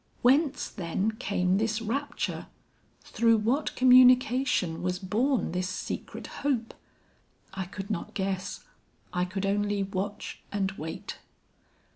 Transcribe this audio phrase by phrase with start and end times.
[0.23, 2.47] Whence then came this rapture?
[3.01, 6.73] Through what communication was born this secret hope?
[7.53, 8.63] I could not guess,
[9.13, 11.19] I could only watch and wait.